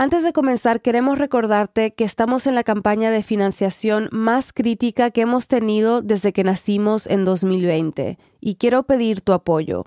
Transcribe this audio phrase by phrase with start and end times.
[0.00, 5.22] Antes de comenzar, queremos recordarte que estamos en la campaña de financiación más crítica que
[5.22, 9.86] hemos tenido desde que nacimos en 2020 y quiero pedir tu apoyo.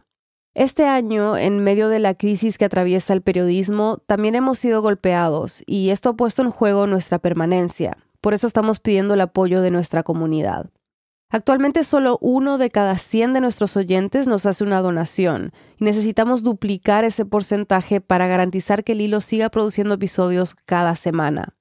[0.54, 5.64] Este año, en medio de la crisis que atraviesa el periodismo, también hemos sido golpeados
[5.66, 7.96] y esto ha puesto en juego nuestra permanencia.
[8.20, 10.72] Por eso estamos pidiendo el apoyo de nuestra comunidad.
[11.34, 16.44] Actualmente solo uno de cada 100 de nuestros oyentes nos hace una donación y necesitamos
[16.44, 21.56] duplicar ese porcentaje para garantizar que el hilo siga produciendo episodios cada semana.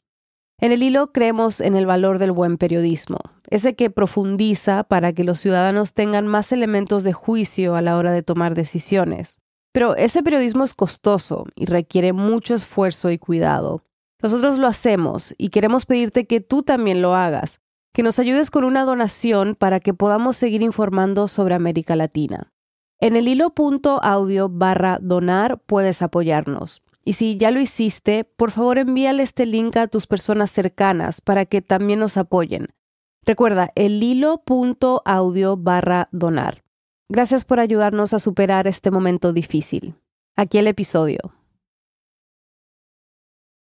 [0.59, 5.23] En el hilo creemos en el valor del buen periodismo, ese que profundiza para que
[5.23, 9.39] los ciudadanos tengan más elementos de juicio a la hora de tomar decisiones.
[9.73, 13.85] Pero ese periodismo es costoso y requiere mucho esfuerzo y cuidado.
[14.21, 17.61] Nosotros lo hacemos y queremos pedirte que tú también lo hagas,
[17.93, 22.53] que nos ayudes con una donación para que podamos seguir informando sobre América Latina.
[23.01, 26.83] En el hilo.audio barra donar puedes apoyarnos.
[27.05, 31.47] Y si ya lo hiciste, por favor envíale este link a tus personas cercanas para
[31.47, 32.69] que también nos apoyen.
[33.25, 36.63] Recuerda, el hilo.audio barra donar.
[37.09, 39.95] Gracias por ayudarnos a superar este momento difícil.
[40.37, 41.19] Aquí el episodio.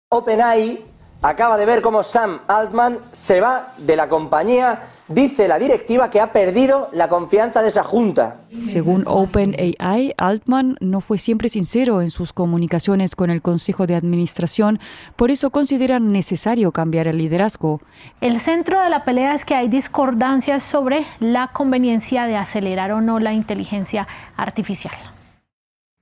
[0.09, 0.83] OpenAI
[1.21, 4.89] acaba de ver cómo Sam Altman se va de la compañía.
[5.07, 8.41] Dice la directiva que ha perdido la confianza de esa junta.
[8.63, 14.79] Según OpenAI, Altman no fue siempre sincero en sus comunicaciones con el Consejo de Administración,
[15.15, 17.81] por eso consideran necesario cambiar el liderazgo.
[18.19, 23.01] El centro de la pelea es que hay discordancias sobre la conveniencia de acelerar o
[23.01, 24.95] no la inteligencia artificial.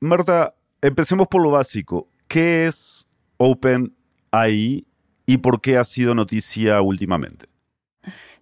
[0.02, 2.08] Marta, empecemos por lo básico.
[2.28, 4.86] ¿Qué es OpenAI
[5.26, 7.48] y por qué ha sido noticia últimamente?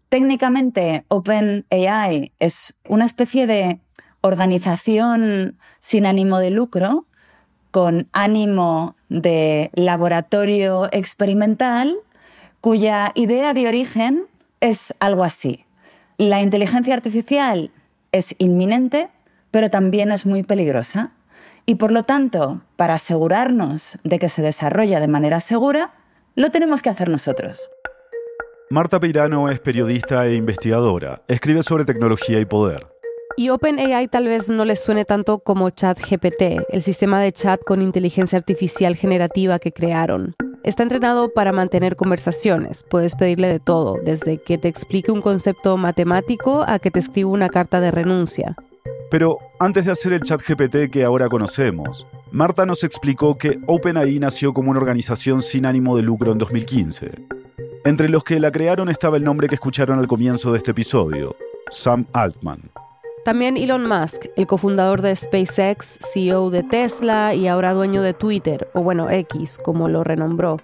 [0.10, 3.80] Técnicamente, OpenAI es una especie de
[4.22, 7.06] organización sin ánimo de lucro,
[7.72, 11.96] con ánimo de laboratorio experimental,
[12.62, 14.26] cuya idea de origen
[14.60, 15.66] es algo así.
[16.18, 17.72] La inteligencia artificial
[18.12, 19.10] es inminente,
[19.50, 21.12] pero también es muy peligrosa.
[21.66, 25.92] Y por lo tanto, para asegurarnos de que se desarrolla de manera segura,
[26.36, 27.70] lo tenemos que hacer nosotros.
[28.70, 31.22] Marta Peirano es periodista e investigadora.
[31.28, 32.88] Escribe sobre tecnología y poder.
[33.36, 37.82] Y OpenAI tal vez no les suene tanto como ChatGPT, el sistema de chat con
[37.82, 40.36] inteligencia artificial generativa que crearon.
[40.64, 42.84] Está entrenado para mantener conversaciones.
[42.84, 47.30] Puedes pedirle de todo, desde que te explique un concepto matemático a que te escriba
[47.30, 48.56] una carta de renuncia.
[49.14, 54.18] Pero antes de hacer el chat GPT que ahora conocemos, Marta nos explicó que OpenAI
[54.18, 57.12] nació como una organización sin ánimo de lucro en 2015.
[57.86, 61.36] Entre los que la crearon estaba el nombre que escucharon al comienzo de este episodio,
[61.70, 62.72] Sam Altman.
[63.24, 68.68] También Elon Musk, el cofundador de SpaceX, CEO de Tesla y ahora dueño de Twitter,
[68.74, 70.58] o bueno, X, como lo renombró.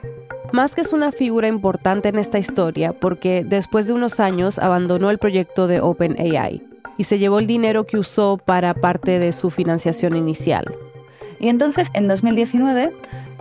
[0.54, 5.20] Musk es una figura importante en esta historia porque después de unos años abandonó el
[5.20, 6.69] proyecto de OpenAI
[7.00, 10.66] y se llevó el dinero que usó para parte de su financiación inicial.
[11.40, 12.92] Y entonces, en 2019,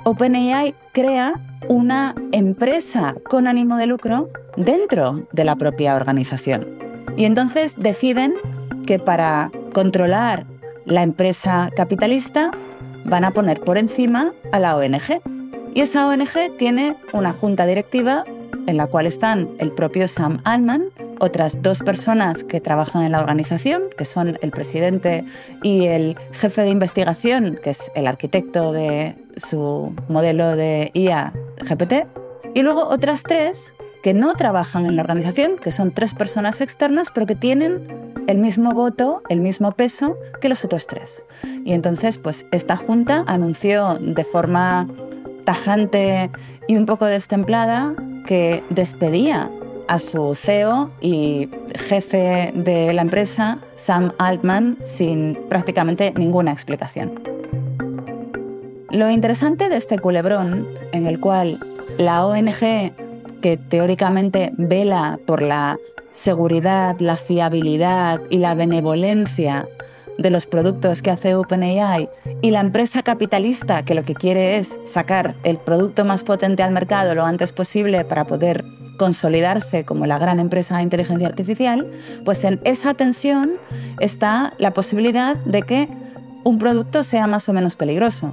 [0.04, 1.34] OpenAI crea
[1.68, 6.68] una empresa con ánimo de lucro dentro de la propia organización.
[7.16, 8.34] Y entonces deciden
[8.86, 10.46] que para controlar
[10.84, 12.52] la empresa capitalista
[13.04, 15.20] van a poner por encima a la ONG.
[15.74, 18.24] Y esa ONG tiene una junta directiva
[18.68, 20.84] en la cual están el propio Sam Altman,
[21.20, 25.24] otras dos personas que trabajan en la organización, que son el presidente
[25.62, 31.32] y el jefe de investigación, que es el arquitecto de su modelo de IA
[31.66, 32.06] GPT,
[32.54, 37.08] y luego otras tres que no trabajan en la organización, que son tres personas externas,
[37.12, 41.24] pero que tienen el mismo voto, el mismo peso que los otros tres.
[41.64, 44.86] Y entonces, pues esta junta anunció de forma
[45.48, 46.30] tajante
[46.66, 47.94] y un poco destemplada
[48.26, 49.50] que despedía
[49.88, 57.18] a su CEO y jefe de la empresa, Sam Altman, sin prácticamente ninguna explicación.
[58.90, 61.58] Lo interesante de este culebrón, en el cual
[61.96, 62.92] la ONG,
[63.40, 65.78] que teóricamente vela por la
[66.12, 69.66] seguridad, la fiabilidad y la benevolencia
[70.18, 72.08] de los productos que hace OpenAI
[72.42, 76.72] y la empresa capitalista que lo que quiere es sacar el producto más potente al
[76.72, 78.64] mercado lo antes posible para poder
[78.98, 81.86] consolidarse como la gran empresa de inteligencia artificial,
[82.24, 83.52] pues en esa tensión
[84.00, 85.88] está la posibilidad de que
[86.44, 88.32] un producto sea más o menos peligroso.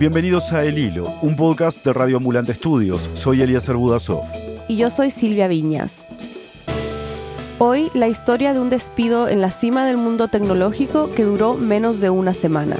[0.00, 3.10] Bienvenidos a El Hilo, un podcast de Radio Ambulante Estudios.
[3.12, 4.22] Soy Elías Budasov.
[4.66, 6.06] Y yo soy Silvia Viñas.
[7.58, 12.00] Hoy la historia de un despido en la cima del mundo tecnológico que duró menos
[12.00, 12.76] de una semana.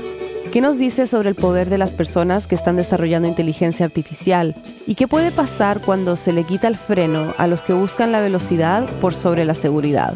[0.51, 4.55] ¿Qué nos dice sobre el poder de las personas que están desarrollando inteligencia artificial?
[4.87, 8.23] ¿Y qué puede pasar cuando se le quita el freno a los que buscan la
[8.23, 10.15] velocidad por sobre la seguridad?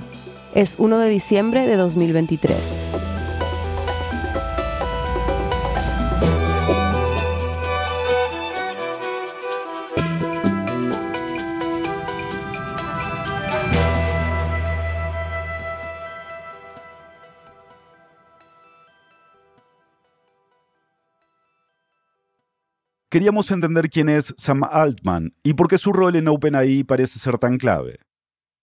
[0.55, 3.14] Es 1 de diciembre de 2023.
[23.15, 27.39] Queríamos entender quién es Sam Altman y por qué su rol en OpenAI parece ser
[27.39, 28.01] tan clave.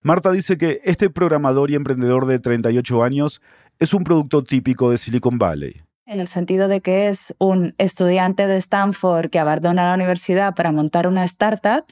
[0.02, 3.42] Marta dice que este programador y emprendedor de 38 años
[3.80, 5.84] es un producto típico de Silicon Valley.
[6.06, 10.74] En el sentido de que es un estudiante de Stanford que abandona la universidad para
[10.74, 11.86] montar una startup,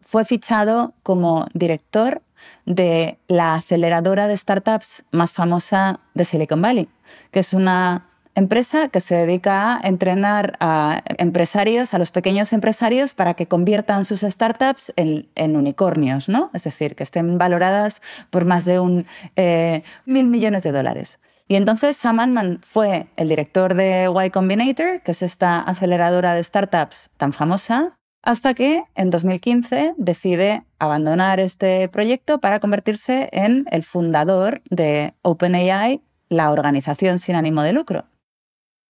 [0.00, 2.22] fue fichado como director
[2.64, 6.88] de la aceleradora de startups más famosa de Silicon Valley,
[7.32, 8.08] que es una
[8.38, 14.04] empresa que se dedica a entrenar a empresarios, a los pequeños empresarios, para que conviertan
[14.04, 16.50] sus startups en, unicornios, ¿no?
[16.54, 18.00] Es decir, que estén valoradas
[18.30, 19.06] por más de un
[19.36, 21.18] eh, mil millones de dólares.
[21.48, 26.44] Y entonces Sam Altman fue el director de Y Combinator, que es esta aceleradora de
[26.44, 33.82] startups tan famosa, hasta que en 2015 decide abandonar este proyecto para convertirse en el
[33.82, 38.04] fundador de OpenAI, la organización sin ánimo de lucro.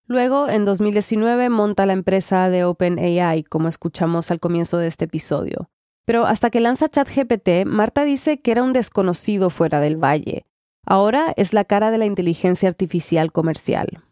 [0.08, 5.68] Luego, en 2019, monta la empresa de OpenAI, como escuchamos al comienzo de este episodio.
[6.06, 10.46] Pero hasta que lanza ChatGPT, Marta dice que era un desconocido fuera del valle.
[10.86, 14.02] Ahora es la cara de la inteligencia artificial comercial.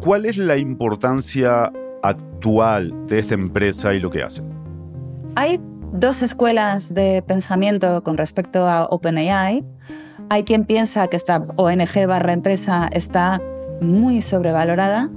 [0.00, 1.72] ¿Cuál es la importancia
[2.02, 4.42] actual de esta empresa y lo que hace?
[5.36, 5.60] Hay
[5.92, 9.64] dos escuelas de pensamiento con respecto a OpenAI.
[10.30, 13.40] Hay quien piensa que esta ONG barra empresa está
[13.80, 15.10] muy sobrevalorada.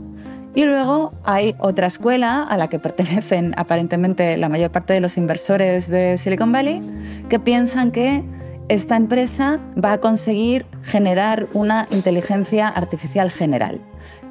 [0.54, 5.18] Y luego hay otra escuela a la que pertenecen aparentemente la mayor parte de los
[5.18, 6.82] inversores de Silicon Valley
[7.30, 8.24] que piensan que
[8.68, 13.82] esta empresa va a conseguir generar una inteligencia artificial general,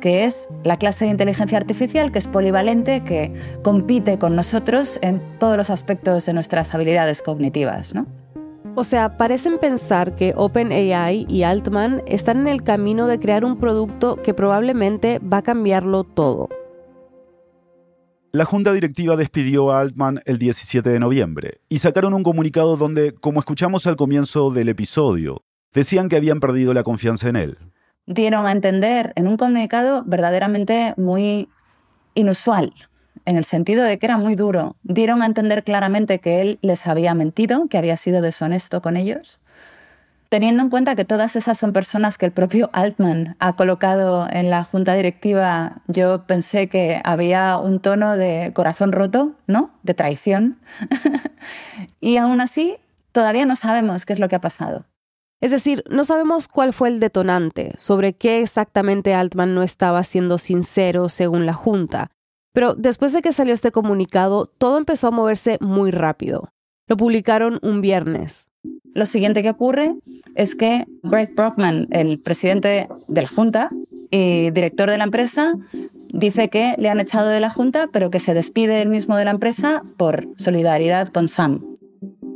[0.00, 5.20] que es la clase de inteligencia artificial que es polivalente, que compite con nosotros en
[5.38, 7.94] todos los aspectos de nuestras habilidades cognitivas.
[7.94, 8.06] ¿no?
[8.80, 13.58] O sea, parecen pensar que OpenAI y Altman están en el camino de crear un
[13.58, 16.48] producto que probablemente va a cambiarlo todo.
[18.32, 23.12] La junta directiva despidió a Altman el 17 de noviembre y sacaron un comunicado donde,
[23.12, 25.42] como escuchamos al comienzo del episodio,
[25.74, 27.58] decían que habían perdido la confianza en él.
[28.06, 31.50] Dieron a entender en un comunicado verdaderamente muy
[32.14, 32.72] inusual,
[33.24, 34.76] en el sentido de que era muy duro.
[34.82, 39.40] Dieron a entender claramente que él les había mentido, que había sido deshonesto con ellos.
[40.30, 44.48] Teniendo en cuenta que todas esas son personas que el propio Altman ha colocado en
[44.48, 49.72] la junta directiva, yo pensé que había un tono de corazón roto, ¿no?
[49.82, 50.60] De traición.
[52.00, 52.76] y aún así,
[53.10, 54.84] todavía no sabemos qué es lo que ha pasado.
[55.40, 60.38] Es decir, no sabemos cuál fue el detonante, sobre qué exactamente Altman no estaba siendo
[60.38, 62.10] sincero según la Junta,
[62.52, 66.52] pero después de que salió este comunicado, todo empezó a moverse muy rápido.
[66.88, 68.48] Lo publicaron un viernes.
[68.94, 69.94] Lo siguiente que ocurre
[70.34, 73.70] es que Greg Brockman, el presidente de la Junta
[74.10, 75.54] y director de la empresa,
[76.12, 79.24] dice que le han echado de la Junta, pero que se despide él mismo de
[79.24, 81.64] la empresa por solidaridad con Sam.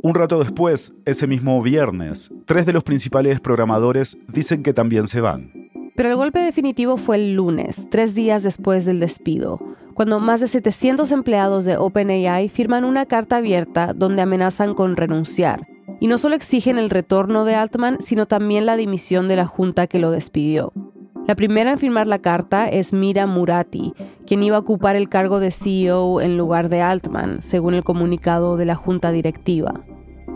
[0.01, 5.19] Un rato después, ese mismo viernes, tres de los principales programadores dicen que también se
[5.19, 5.51] van.
[5.95, 9.59] Pero el golpe definitivo fue el lunes, tres días después del despido
[9.95, 15.67] cuando más de 700 empleados de OpenAI firman una carta abierta donde amenazan con renunciar.
[16.01, 19.87] Y no solo exigen el retorno de Altman, sino también la dimisión de la junta
[19.87, 20.73] que lo despidió.
[21.27, 23.93] La primera en firmar la carta es Mira Murati,
[24.27, 28.57] quien iba a ocupar el cargo de CEO en lugar de Altman, según el comunicado
[28.57, 29.81] de la junta directiva.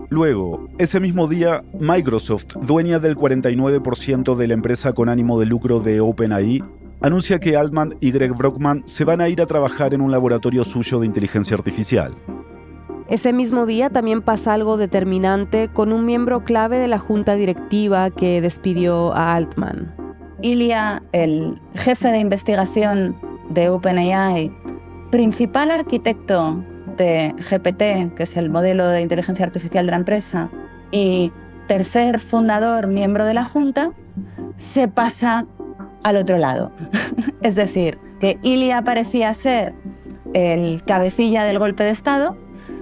[0.07, 5.81] Luego, ese mismo día, Microsoft, dueña del 49% de la empresa con ánimo de lucro
[5.81, 6.63] de OpenAI,
[7.01, 10.63] anuncia que Altman y Greg Brockman se van a ir a trabajar en un laboratorio
[10.63, 12.13] suyo de inteligencia artificial.
[13.07, 18.11] Ese mismo día también pasa algo determinante con un miembro clave de la junta directiva
[18.11, 19.95] que despidió a Altman.
[20.41, 23.15] Ilya, el jefe de investigación
[23.49, 24.51] de OpenAI,
[25.09, 26.63] principal arquitecto
[26.97, 30.51] de GPT, que es el modelo de inteligencia artificial de la empresa,
[30.91, 31.31] y
[31.67, 33.91] tercer fundador, miembro de la junta,
[34.57, 35.47] se pasa
[36.03, 36.71] al otro lado.
[37.41, 39.73] es decir, que Ilya parecía ser
[40.33, 42.37] el cabecilla del golpe de Estado,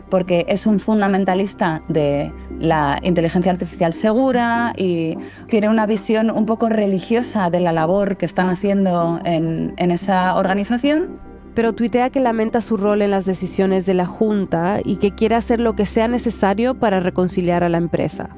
[0.09, 6.69] porque es un fundamentalista de la inteligencia artificial segura y tiene una visión un poco
[6.69, 11.19] religiosa de la labor que están haciendo en, en esa organización.
[11.53, 15.35] Pero tuitea que lamenta su rol en las decisiones de la Junta y que quiere
[15.35, 18.29] hacer lo que sea necesario para reconciliar a la empresa.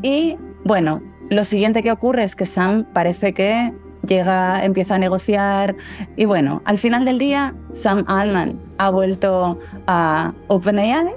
[0.00, 3.72] Y bueno, lo siguiente que ocurre es que Sam parece que
[4.06, 5.76] llega, empieza a negociar
[6.16, 11.14] y bueno, al final del día Sam Altman ha vuelto a OpenAI.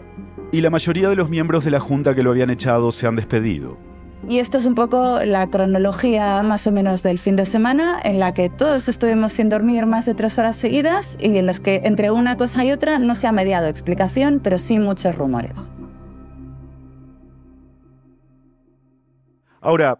[0.51, 3.15] Y la mayoría de los miembros de la junta que lo habían echado se han
[3.15, 3.77] despedido.
[4.27, 8.19] Y esto es un poco la cronología más o menos del fin de semana en
[8.19, 11.81] la que todos estuvimos sin dormir más de tres horas seguidas y en los que
[11.83, 15.71] entre una cosa y otra no se ha mediado explicación, pero sí muchos rumores.
[19.61, 19.99] Ahora,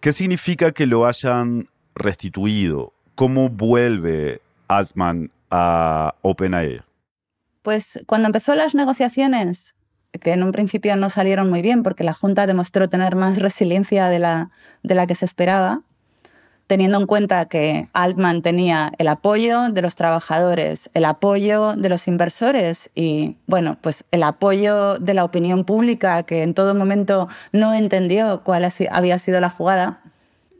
[0.00, 2.92] ¿qué significa que lo hayan restituido?
[3.14, 6.80] ¿Cómo vuelve Altman a OpenAI?
[7.62, 9.74] Pues cuando empezó las negociaciones,
[10.20, 14.08] que en un principio no salieron muy bien porque la Junta demostró tener más resiliencia
[14.08, 14.50] de la,
[14.82, 15.82] de la que se esperaba,
[16.66, 22.06] teniendo en cuenta que Altman tenía el apoyo de los trabajadores, el apoyo de los
[22.06, 27.74] inversores y, bueno, pues el apoyo de la opinión pública que en todo momento no
[27.74, 30.00] entendió cuál había sido la jugada,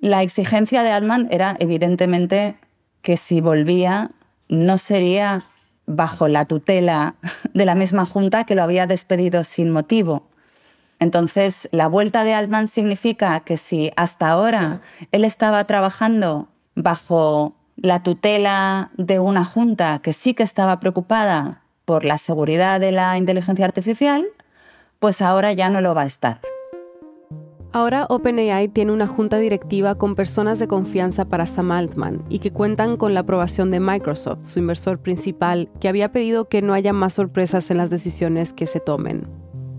[0.01, 2.57] la exigencia de Altman era evidentemente
[3.03, 4.11] que si volvía
[4.49, 5.43] no sería
[5.87, 7.15] bajo la tutela
[7.55, 10.29] de la misma junta que lo había despedido sin motivo.
[11.01, 14.81] Entonces, la vuelta de Altman significa que si hasta ahora
[15.13, 22.05] él estaba trabajando bajo la tutela de una junta que sí que estaba preocupada por
[22.05, 24.27] la seguridad de la inteligencia artificial,
[24.99, 26.41] pues ahora ya no lo va a estar.
[27.71, 32.51] Ahora OpenAI tiene una junta directiva con personas de confianza para Sam Altman y que
[32.51, 36.95] cuentan con la aprobación de Microsoft, su inversor principal, que había pedido que no haya
[36.95, 39.29] más sorpresas en las decisiones que se tomen.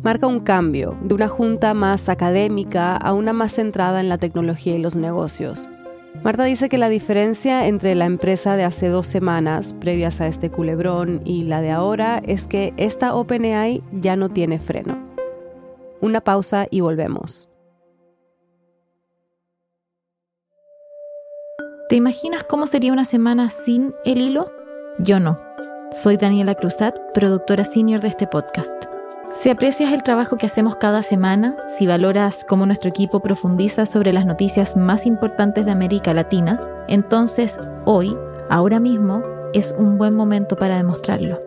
[0.03, 4.75] Marca un cambio de una junta más académica a una más centrada en la tecnología
[4.75, 5.67] y los negocios.
[6.23, 10.51] Marta dice que la diferencia entre la empresa de hace dos semanas, previas a este
[10.51, 14.97] culebrón, y la de ahora es que esta OpenAI ya no tiene freno.
[16.01, 17.48] Una pausa y volvemos.
[21.89, 24.51] ¿Te imaginas cómo sería una semana sin el hilo?
[24.99, 25.39] Yo no.
[25.91, 28.85] Soy Daniela Cruzat, productora senior de este podcast.
[29.33, 34.13] Si aprecias el trabajo que hacemos cada semana, si valoras cómo nuestro equipo profundiza sobre
[34.13, 38.15] las noticias más importantes de América Latina, entonces hoy,
[38.51, 39.23] ahora mismo,
[39.55, 41.39] es un buen momento para demostrarlo.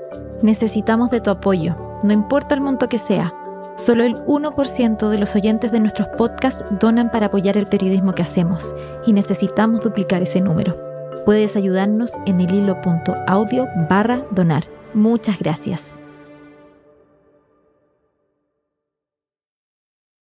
[0.43, 3.33] Necesitamos de tu apoyo, no importa el monto que sea.
[3.77, 8.23] Solo el 1% de los oyentes de nuestros podcasts donan para apoyar el periodismo que
[8.23, 8.75] hacemos
[9.07, 10.79] y necesitamos duplicar ese número.
[11.25, 14.65] Puedes ayudarnos en el hilo.audio barra donar.
[14.93, 15.95] Muchas gracias.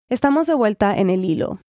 [0.09, 1.59] Estamos de vuelta en el hilo.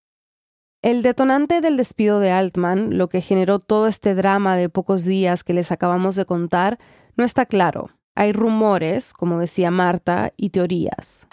[0.83, 5.43] El detonante del despido de Altman, lo que generó todo este drama de pocos días
[5.43, 6.79] que les acabamos de contar,
[7.17, 7.91] no está claro.
[8.15, 11.27] Hay rumores, como decía Marta, y teorías.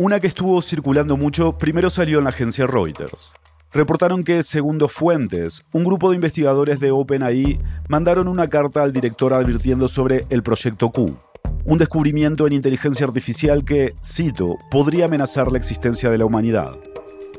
[0.00, 3.34] Una que estuvo circulando mucho primero salió en la agencia Reuters.
[3.70, 9.34] Reportaron que, segundo fuentes, un grupo de investigadores de OpenAI mandaron una carta al director
[9.34, 11.18] advirtiendo sobre el proyecto Q,
[11.66, 16.72] un descubrimiento en inteligencia artificial que, cito, podría amenazar la existencia de la humanidad.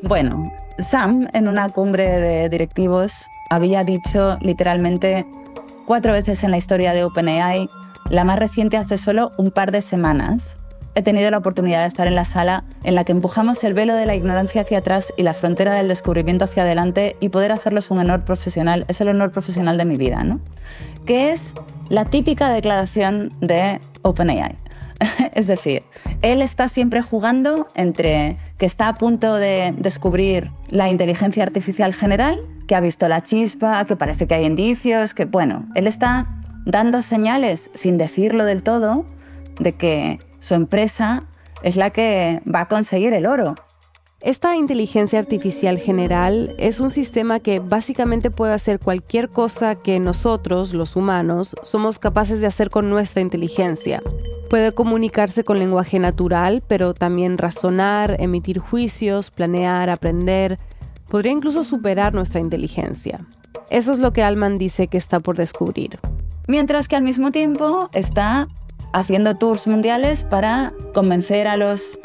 [0.03, 5.25] Bueno, Sam, en una cumbre de directivos, había dicho literalmente
[5.87, 7.67] cuatro veces en la historia de OpenAI,
[8.11, 10.57] la más reciente hace solo un par de semanas,
[10.95, 13.95] he tenido la oportunidad de estar en la sala en la que empujamos el velo
[13.95, 17.79] de la ignorancia hacia atrás y la frontera del descubrimiento hacia adelante y poder hacerlo
[17.79, 20.39] es un honor profesional, es el honor profesional de mi vida, ¿no?
[21.05, 21.53] Que es
[21.89, 24.55] la típica declaración de OpenAI.
[25.33, 25.83] es decir,
[26.21, 32.39] él está siempre jugando entre que está a punto de descubrir la inteligencia artificial general,
[32.67, 36.27] que ha visto la chispa, que parece que hay indicios, que bueno, él está
[36.65, 39.05] dando señales sin decirlo del todo
[39.59, 41.23] de que su empresa
[41.63, 43.55] es la que va a conseguir el oro.
[44.21, 50.73] Esta inteligencia artificial general es un sistema que básicamente puede hacer cualquier cosa que nosotros,
[50.73, 54.03] los humanos, somos capaces de hacer con nuestra inteligencia.
[54.49, 60.59] Puede comunicarse con lenguaje natural, pero también razonar, emitir juicios, planear, aprender.
[61.07, 63.19] Podría incluso superar nuestra inteligencia.
[63.69, 65.99] Eso es lo que Alman dice que está por descubrir.
[66.47, 68.49] Mientras que al mismo tiempo está
[68.93, 71.99] haciendo tours mundiales para convencer a los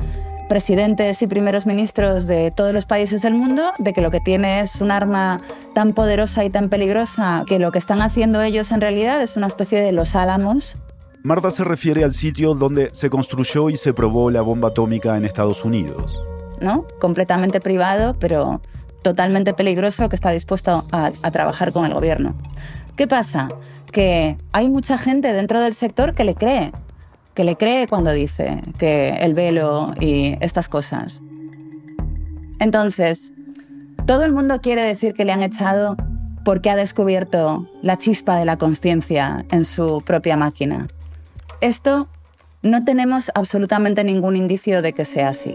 [0.49, 4.61] presidentes y primeros ministros de todos los países del mundo de que lo que tiene
[4.61, 5.41] es un arma
[5.75, 9.49] tan poderosa y tan peligrosa que lo que están haciendo ellos en realidad es una
[9.49, 10.77] especie de los álamos.
[11.23, 15.25] Marta se refiere al sitio donde se construyó y se probó la bomba atómica en
[15.25, 16.21] Estados Unidos.
[16.61, 16.87] ¿no?
[17.01, 18.61] Completamente privado, pero
[19.03, 22.35] totalmente peligroso que está dispuesto a, a trabajar con el gobierno.
[22.97, 23.49] ¿Qué pasa?
[23.93, 26.73] Que hay mucha gente dentro del sector que le cree,
[27.35, 31.21] que le cree cuando dice que el velo y estas cosas.
[32.59, 33.35] Entonces,
[34.07, 35.97] todo el mundo quiere decir que le han echado
[36.43, 40.87] porque ha descubierto la chispa de la conciencia en su propia máquina.
[41.61, 42.09] Esto
[42.63, 45.55] no tenemos absolutamente ningún indicio de que sea así.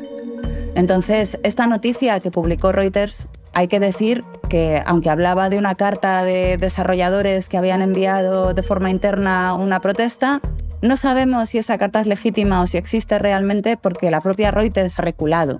[0.75, 6.23] Entonces, esta noticia que publicó Reuters, hay que decir que, aunque hablaba de una carta
[6.23, 10.41] de desarrolladores que habían enviado de forma interna una protesta,
[10.81, 14.97] no sabemos si esa carta es legítima o si existe realmente porque la propia Reuters
[14.99, 15.57] ha reculado.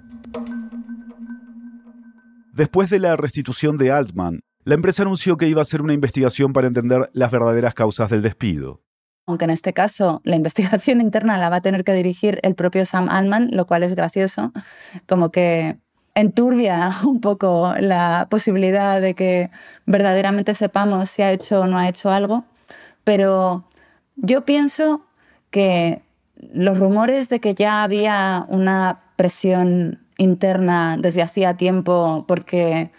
[2.54, 6.54] Después de la restitución de Altman, la empresa anunció que iba a hacer una investigación
[6.54, 8.82] para entender las verdaderas causas del despido.
[9.26, 12.86] Aunque en este caso la investigación interna la va a tener que dirigir el propio
[12.86, 14.52] Sam Altman, lo cual es gracioso,
[15.08, 15.78] como que
[16.16, 19.52] enturbia un poco la posibilidad de que
[19.86, 22.46] verdaderamente sepamos si ha hecho o no ha hecho algo.
[23.04, 23.66] Pero
[24.16, 25.06] yo pienso
[25.50, 26.02] que
[26.54, 32.92] los rumores de que ya había una presión interna desde hacía tiempo porque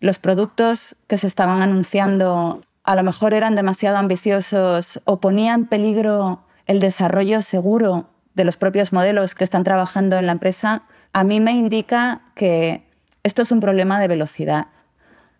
[0.00, 5.66] los productos que se estaban anunciando a lo mejor eran demasiado ambiciosos o ponían en
[5.66, 11.24] peligro el desarrollo seguro de los propios modelos que están trabajando en la empresa, a
[11.24, 12.86] mí me indica que
[13.22, 14.68] esto es un problema de velocidad,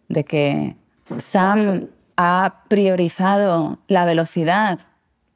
[0.08, 0.76] de que
[1.18, 4.80] Sam ha priorizado la velocidad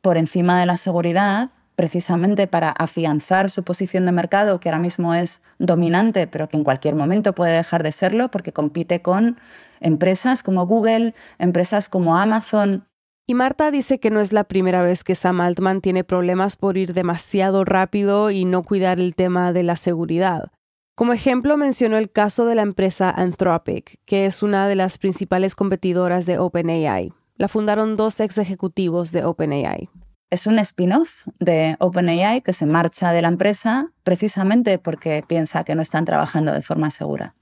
[0.00, 5.14] por encima de la seguridad precisamente para afianzar su posición de mercado, que ahora mismo
[5.14, 9.38] es dominante, pero que en cualquier momento puede dejar de serlo porque compite con
[9.80, 12.84] empresas como Google, empresas como Amazon.
[13.26, 16.76] Y Marta dice que no es la primera vez que Sam Altman tiene problemas por
[16.76, 20.52] ir demasiado rápido y no cuidar el tema de la seguridad.
[20.94, 25.54] Como ejemplo mencionó el caso de la empresa Anthropic, que es una de las principales
[25.54, 27.12] competidoras de OpenAI.
[27.36, 29.88] La fundaron dos ex ejecutivos de OpenAI
[30.34, 35.76] es un spin-off de OpenAI que se marcha de la empresa precisamente porque piensa que
[35.76, 37.34] no están trabajando de forma segura.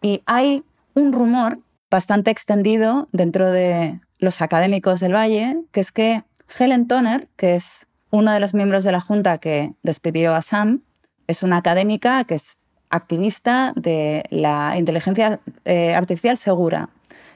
[0.00, 1.58] Y hay un rumor
[1.90, 6.24] bastante extendido dentro de los académicos del Valle, que es que
[6.58, 10.82] Helen Toner, que es uno de los miembros de la Junta que despidió a Sam,
[11.26, 12.56] es una académica que es
[12.90, 16.88] activista de la inteligencia eh, artificial segura,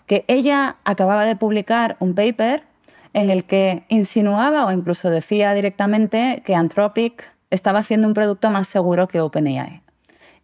[0.06, 2.64] que ella acababa de publicar un paper
[3.12, 8.66] en el que insinuaba o incluso decía directamente que Anthropic estaba haciendo un producto más
[8.66, 9.82] seguro que OpenAI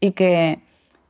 [0.01, 0.61] y que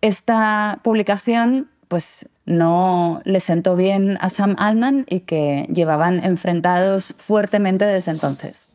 [0.00, 7.84] esta publicación pues no le sentó bien a Sam Altman y que llevaban enfrentados fuertemente
[7.84, 8.66] desde entonces.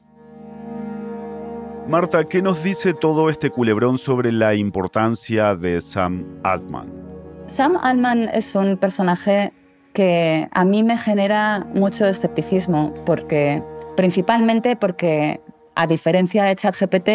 [1.87, 6.89] Marta, ¿qué nos dice todo este culebrón sobre la importancia de Sam Altman?
[7.47, 9.51] Sam Altman es un personaje
[9.91, 13.61] que a mí me genera mucho escepticismo, porque,
[13.95, 15.41] principalmente porque,
[15.75, 17.09] a diferencia de ChatGPT,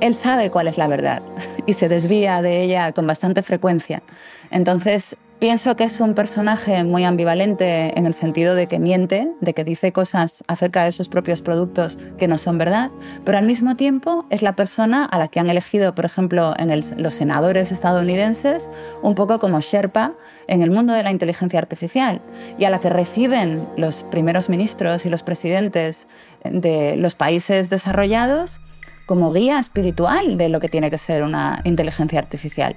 [0.00, 1.22] él sabe cuál es la verdad
[1.66, 4.02] y se desvía de ella con bastante frecuencia.
[4.50, 9.54] Entonces, Pienso que es un personaje muy ambivalente en el sentido de que miente, de
[9.54, 12.90] que dice cosas acerca de sus propios productos que no son verdad,
[13.24, 16.76] pero al mismo tiempo es la persona a la que han elegido, por ejemplo, en
[16.96, 18.68] los senadores estadounidenses,
[19.00, 20.14] un poco como Sherpa
[20.48, 22.20] en el mundo de la inteligencia artificial,
[22.58, 26.08] y a la que reciben los primeros ministros y los presidentes
[26.42, 28.60] de los países desarrollados
[29.06, 32.76] como guía espiritual de lo que tiene que ser una inteligencia artificial.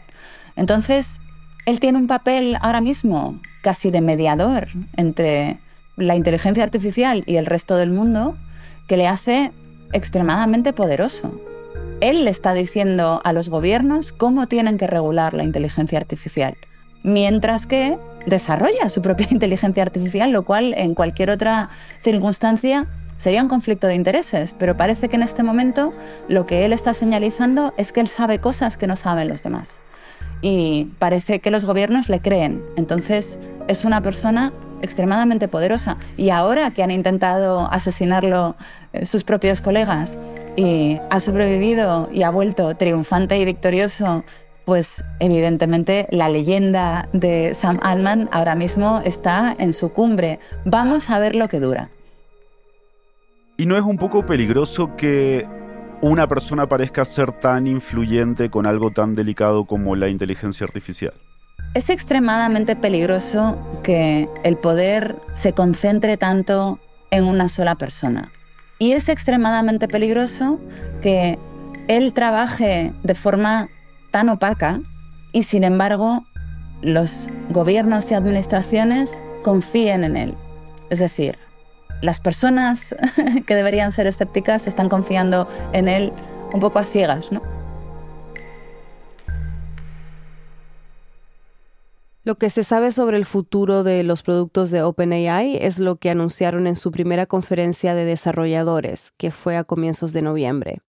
[0.55, 1.19] Entonces,
[1.65, 5.59] él tiene un papel ahora mismo casi de mediador entre
[5.95, 8.35] la inteligencia artificial y el resto del mundo
[8.87, 9.51] que le hace
[9.93, 11.39] extremadamente poderoso.
[11.99, 16.57] Él le está diciendo a los gobiernos cómo tienen que regular la inteligencia artificial,
[17.03, 21.69] mientras que desarrolla su propia inteligencia artificial, lo cual en cualquier otra
[22.03, 25.93] circunstancia sería un conflicto de intereses, pero parece que en este momento
[26.27, 29.79] lo que él está señalizando es que él sabe cosas que no saben los demás
[30.41, 32.63] y parece que los gobiernos le creen.
[32.75, 35.97] Entonces es una persona extremadamente poderosa.
[36.17, 38.55] Y ahora que han intentado asesinarlo
[38.93, 40.17] eh, sus propios colegas
[40.55, 44.23] y ha sobrevivido y ha vuelto triunfante y victorioso,
[44.65, 50.39] pues evidentemente la leyenda de Sam Altman ahora mismo está en su cumbre.
[50.65, 51.89] Vamos a ver lo que dura.
[53.57, 55.45] ¿Y no es un poco peligroso que
[56.01, 61.13] una persona parezca ser tan influyente con algo tan delicado como la inteligencia artificial?
[61.73, 66.79] Es extremadamente peligroso que el poder se concentre tanto
[67.11, 68.31] en una sola persona.
[68.79, 70.59] Y es extremadamente peligroso
[71.01, 71.37] que
[71.87, 73.69] él trabaje de forma
[74.09, 74.81] tan opaca
[75.31, 76.25] y sin embargo
[76.81, 80.35] los gobiernos y administraciones confíen en él.
[80.89, 81.37] Es decir,
[82.01, 82.95] las personas
[83.45, 86.13] que deberían ser escépticas están confiando en él
[86.53, 87.41] un poco a ciegas, ¿no?
[92.23, 96.11] Lo que se sabe sobre el futuro de los productos de OpenAI es lo que
[96.11, 100.81] anunciaron en su primera conferencia de desarrolladores, que fue a comienzos de noviembre.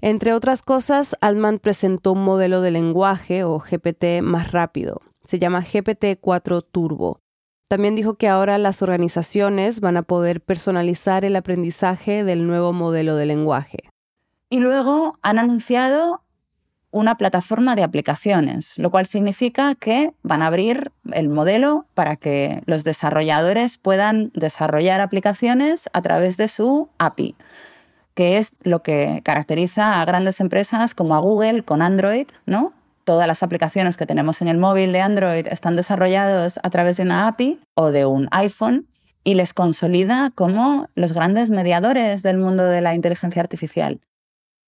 [0.00, 5.02] Entre otras cosas, Altman presentó un modelo de lenguaje o GPT más rápido.
[5.24, 7.20] Se llama GPT-4 Turbo.
[7.68, 13.14] También dijo que ahora las organizaciones van a poder personalizar el aprendizaje del nuevo modelo
[13.14, 13.90] de lenguaje.
[14.48, 16.22] Y luego han anunciado
[16.90, 22.62] una plataforma de aplicaciones, lo cual significa que van a abrir el modelo para que
[22.64, 27.36] los desarrolladores puedan desarrollar aplicaciones a través de su API,
[28.14, 32.72] que es lo que caracteriza a grandes empresas como a Google con Android, ¿no?
[33.08, 37.04] Todas las aplicaciones que tenemos en el móvil de Android están desarrolladas a través de
[37.04, 38.86] una API o de un iPhone
[39.24, 44.02] y les consolida como los grandes mediadores del mundo de la inteligencia artificial.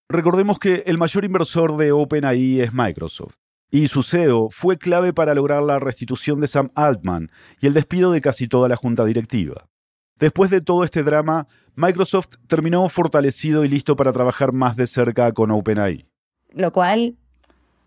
[0.08, 3.34] Recordemos que el mayor inversor de OpenAI es Microsoft,
[3.70, 7.28] y su CEO fue clave para lograr la restitución de Sam Altman
[7.60, 9.66] y el despido de casi toda la junta directiva.
[10.18, 15.30] Después de todo este drama, Microsoft terminó fortalecido y listo para trabajar más de cerca
[15.32, 16.06] con OpenAI.
[16.52, 17.18] Lo cual,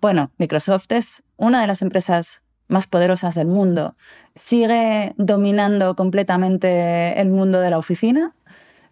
[0.04, 3.96] bueno, Microsoft es una de las empresas más poderosas del mundo.
[4.36, 8.36] Sigue dominando completamente el mundo de la oficina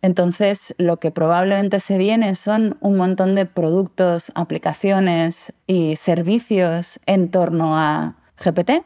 [0.01, 7.29] entonces, lo que probablemente se viene son un montón de productos, aplicaciones y servicios en
[7.29, 8.83] torno a GPT.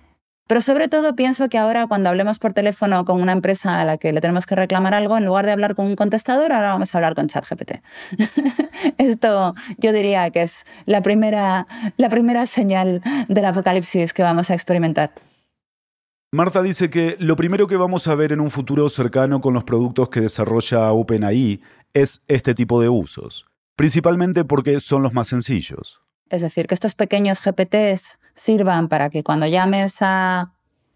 [0.48, 3.98] Pero sobre todo pienso que ahora cuando hablemos por teléfono con una empresa a la
[3.98, 6.94] que le tenemos que reclamar algo, en lugar de hablar con un contestador, ahora vamos
[6.94, 7.82] a hablar con ChatGPT.
[9.00, 11.66] Esto yo diría que es la primera,
[11.98, 15.14] la primera señal del apocalipsis que vamos a experimentar.
[16.32, 19.64] Marta dice que lo primero que vamos a ver en un futuro cercano con los
[19.64, 21.62] productos que desarrolla OpenAI
[21.94, 26.02] es este tipo de usos, principalmente porque son los más sencillos.
[26.30, 30.52] Es decir, que estos pequeños GPTs sirvan para que cuando llames a,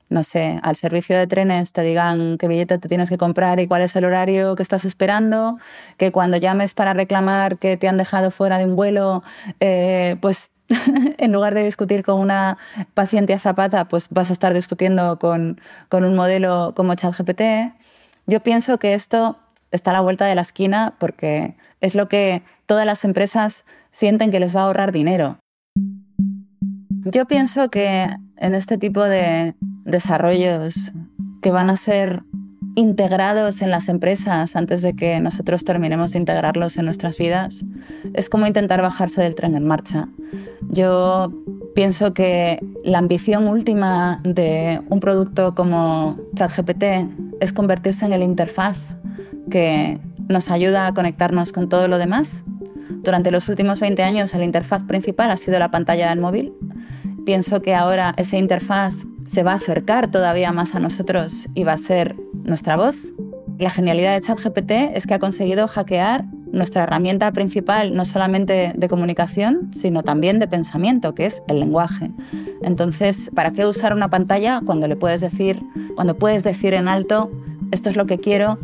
[0.10, 3.68] no sé, al servicio de trenes te digan qué billete te tienes que comprar y
[3.68, 5.58] cuál es el horario que estás esperando,
[5.98, 9.24] que cuando llames para reclamar que te han dejado fuera de un vuelo,
[9.60, 10.52] eh, pues
[11.18, 12.58] en lugar de discutir con una
[12.94, 17.74] paciente a zapata, pues vas a estar discutiendo con, con un modelo como ChatGPT.
[18.28, 19.38] Yo pienso que esto
[19.72, 24.32] está a la vuelta de la esquina porque es lo que todas las empresas sienten
[24.32, 25.40] que les va a ahorrar dinero.
[27.06, 30.76] Yo pienso que en este tipo de desarrollos
[31.42, 32.24] que van a ser
[32.76, 37.66] integrados en las empresas antes de que nosotros terminemos de integrarlos en nuestras vidas,
[38.14, 40.08] es como intentar bajarse del tren en marcha.
[40.70, 41.34] Yo
[41.76, 46.84] pienso que la ambición última de un producto como ChatGPT
[47.40, 48.78] es convertirse en el interfaz
[49.50, 52.46] que nos ayuda a conectarnos con todo lo demás.
[53.04, 56.54] Durante los últimos 20 años el interfaz principal ha sido la pantalla del móvil.
[57.26, 58.94] Pienso que ahora esa interfaz
[59.26, 62.96] se va a acercar todavía más a nosotros y va a ser nuestra voz.
[63.58, 68.88] La genialidad de ChatGPT es que ha conseguido hackear nuestra herramienta principal, no solamente de
[68.88, 72.12] comunicación, sino también de pensamiento, que es el lenguaje.
[72.62, 75.62] Entonces, ¿para qué usar una pantalla cuando le puedes decir,
[75.96, 77.30] cuando puedes decir en alto,
[77.72, 78.60] esto es lo que quiero,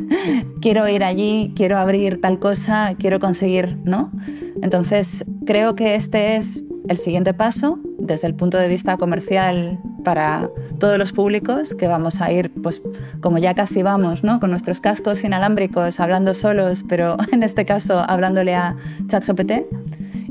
[0.60, 4.10] quiero ir allí, quiero abrir tal cosa, quiero conseguir, ¿no?
[4.62, 10.50] Entonces, creo que este es el siguiente paso desde el punto de vista comercial para
[10.78, 12.82] todos los públicos, que vamos a ir, pues
[13.20, 14.40] como ya casi vamos, ¿no?
[14.40, 19.52] con nuestros cascos inalámbricos, hablando solos, pero en este caso hablándole a ChatGPT,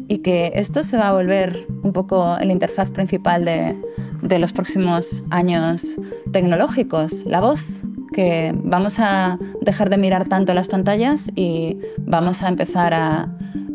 [0.07, 3.77] y que esto se va a volver un poco la interfaz principal de,
[4.23, 5.95] de los próximos años
[6.31, 7.61] tecnológicos, la voz,
[8.11, 13.29] que vamos a dejar de mirar tanto las pantallas y vamos a empezar a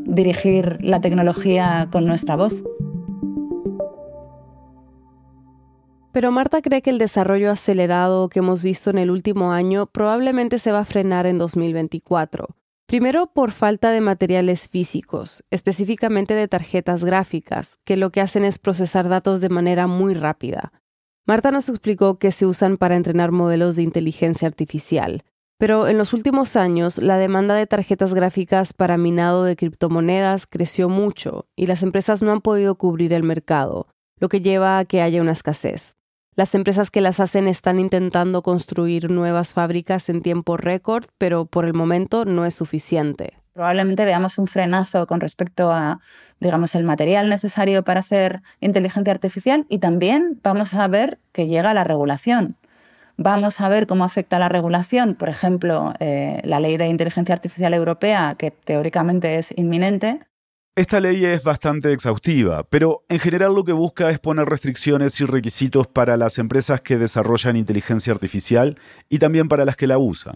[0.06, 2.62] dirigir la tecnología con nuestra voz.
[6.12, 10.60] Pero Marta cree que el desarrollo acelerado que hemos visto en el último año probablemente
[10.60, 12.54] se va a frenar en 2024.
[12.86, 18.60] Primero por falta de materiales físicos, específicamente de tarjetas gráficas, que lo que hacen es
[18.60, 20.72] procesar datos de manera muy rápida.
[21.26, 25.22] Marta nos explicó que se usan para entrenar modelos de inteligencia artificial,
[25.58, 30.90] pero en los últimos años la demanda de tarjetas gráficas para minado de criptomonedas creció
[30.90, 33.86] mucho y las empresas no han podido cubrir el mercado,
[34.20, 35.96] lo que lleva a que haya una escasez.
[36.36, 41.64] Las empresas que las hacen están intentando construir nuevas fábricas en tiempo récord, pero por
[41.64, 43.34] el momento no es suficiente.
[43.52, 46.00] Probablemente veamos un frenazo con respecto a,
[46.40, 51.72] digamos, el material necesario para hacer inteligencia artificial y también vamos a ver que llega
[51.72, 52.56] la regulación.
[53.16, 57.72] Vamos a ver cómo afecta la regulación, por ejemplo, eh, la ley de inteligencia artificial
[57.74, 60.18] europea, que teóricamente es inminente,
[60.76, 65.24] esta ley es bastante exhaustiva, pero en general lo que busca es poner restricciones y
[65.24, 68.76] requisitos para las empresas que desarrollan inteligencia artificial
[69.08, 70.34] y también para las que la usan.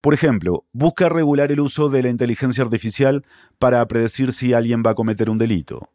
[0.00, 3.26] Por ejemplo, busca regular el uso de la inteligencia artificial
[3.58, 5.90] para predecir si alguien va a cometer un delito.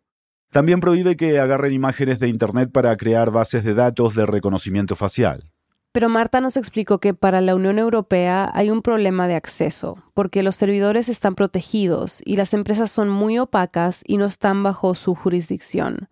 [0.52, 5.52] También prohíbe que agarren imágenes de Internet para crear bases de datos de reconocimiento facial.
[5.92, 10.44] Pero Marta nos explicó que para la Unión Europea hay un problema de acceso, porque
[10.44, 15.16] los servidores están protegidos y las empresas son muy opacas y no están bajo su
[15.16, 16.08] jurisdicción.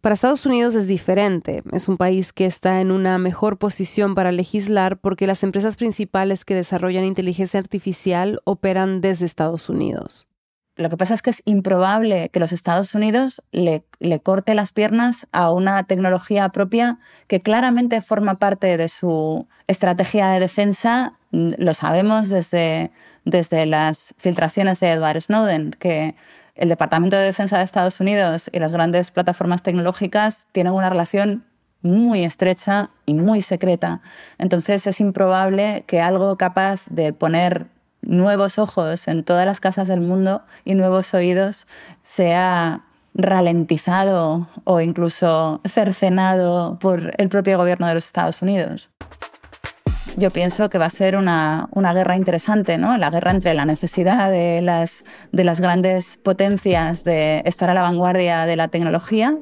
[0.00, 4.32] Para Estados Unidos es diferente, es un país que está en una mejor posición para
[4.32, 10.28] legislar porque las empresas principales que desarrollan inteligencia artificial operan desde Estados Unidos.
[10.78, 13.82] Lo que pasa es que es improbable que los Estados Unidos le,
[14.22, 20.38] corte las piernas a una tecnología propia que claramente forma parte de su estrategia de
[20.38, 21.14] defensa.
[21.32, 22.92] Lo sabemos desde,
[23.24, 26.14] desde las filtraciones de Edward Snowden, que
[26.54, 31.44] el Departamento de Defensa de Estados Unidos y las grandes plataformas tecnológicas tienen una relación
[31.82, 34.00] muy estrecha y muy secreta.
[34.38, 37.66] Entonces es improbable que algo capaz de poner
[38.02, 41.66] nuevos ojos en todas las casas del mundo y nuevos oídos
[42.02, 42.84] sea
[43.14, 48.90] ralentizado o incluso cercenado por el propio gobierno de los Estados Unidos.
[50.16, 52.96] Yo pienso que va a ser una, guerra interesante, ¿no?
[52.96, 57.82] La guerra entre la necesidad de las, de las grandes potencias de estar a la
[57.82, 59.36] vanguardia de la tecnología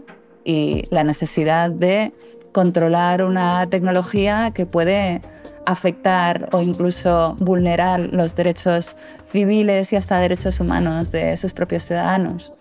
[0.45, 2.12] y la necesidad de
[2.53, 5.23] controlar una tecnología que puede
[5.66, 8.96] afectar o incluso vulnerar los derechos
[9.31, 12.52] civiles y hasta derechos humanos de sus propios ciudadanos.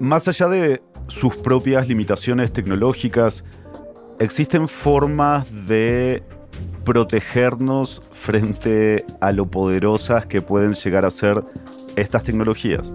[0.00, 3.44] Más allá de sus propias limitaciones tecnológicas,
[4.18, 6.22] ¿existen formas de
[6.84, 11.42] protegernos frente a lo poderosas que pueden llegar a ser
[11.96, 12.92] estas tecnologías?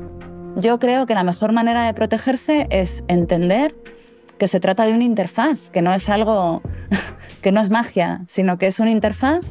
[0.55, 3.75] Yo creo que la mejor manera de protegerse es entender
[4.39, 6.63] que se trata de una interfaz, que no es algo,
[7.41, 9.45] que no es magia, sino que es una interfaz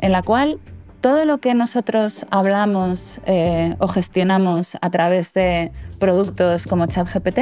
[0.00, 0.60] en la cual
[1.00, 7.38] todo lo que nosotros hablamos eh, o gestionamos a través de productos como ChatGPT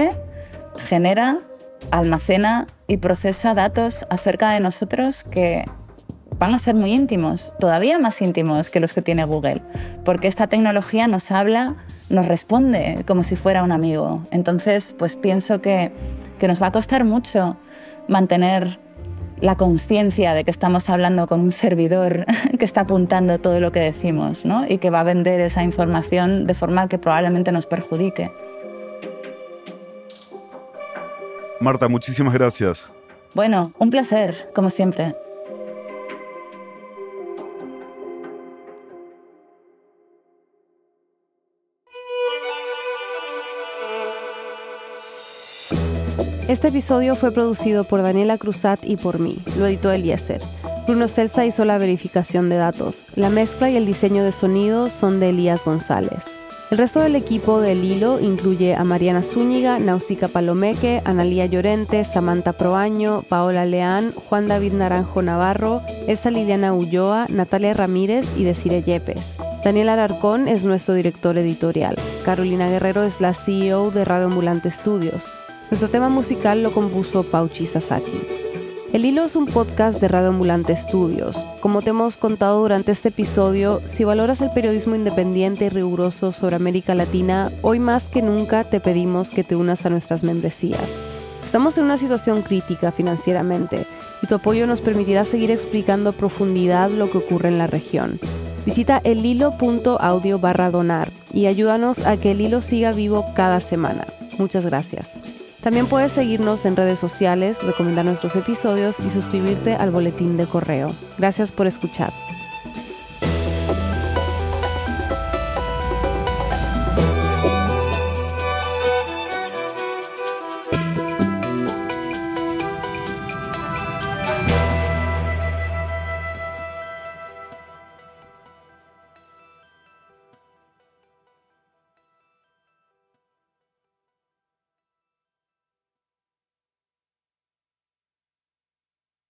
[0.89, 1.39] genera,
[1.91, 5.65] almacena y procesa datos acerca de nosotros que
[6.39, 9.63] van a ser muy íntimos, todavía más íntimos que los que tiene Google,
[10.05, 11.77] porque esta tecnología nos habla,
[12.11, 14.27] nos responde como si fuera un amigo.
[14.33, 15.93] Entonces, pues pienso que
[16.43, 17.57] que nos va a costar mucho
[18.09, 18.81] mantener
[19.41, 22.27] la conciencia de que estamos hablando con un servidor
[22.59, 24.67] que está apuntando todo lo que decimos ¿no?
[24.69, 28.33] y que va a vender esa información de forma que probablemente nos perjudique.
[31.61, 32.93] Marta, muchísimas gracias.
[33.37, 35.15] Bueno, un placer, como siempre.
[46.53, 49.39] Este episodio fue producido por Daniela Cruzat y por mí.
[49.59, 50.43] Lo editó Eliezer.
[50.87, 53.05] Bruno Celsa hizo la verificación de datos.
[53.17, 56.39] La mezcla y el diseño de sonido son de Elías González.
[56.71, 62.53] El resto del equipo del Hilo incluye a Mariana Zúñiga, Nausica Palomeque, Analía Llorente, Samantha
[62.53, 69.37] Proaño, Paola Leán, Juan David Naranjo Navarro, Elsa Liliana Ulloa, Natalia Ramírez y Desire Yepes.
[69.65, 71.97] Daniel Alarcón es nuestro director editorial.
[72.27, 75.25] Carolina Guerrero es la CEO de Radio Ambulante Studios.
[75.73, 78.21] Nuestro tema musical lo compuso Pauchi Sasaki.
[78.93, 81.39] El Hilo es un podcast de Radio Ambulante Estudios.
[81.61, 86.57] Como te hemos contado durante este episodio, si valoras el periodismo independiente y riguroso sobre
[86.57, 90.91] América Latina, hoy más que nunca te pedimos que te unas a nuestras membresías.
[91.43, 93.87] Estamos en una situación crítica financieramente
[94.23, 98.21] y tu apoyo nos permitirá seguir explicando a profundidad lo que ocurre en la región.
[98.67, 104.07] Visita elhilo.audio barra donar y ayúdanos a que el hilo siga vivo cada semana.
[104.37, 105.32] Muchas gracias.
[105.63, 110.93] También puedes seguirnos en redes sociales, recomendar nuestros episodios y suscribirte al boletín de correo.
[111.19, 112.13] Gracias por escuchar.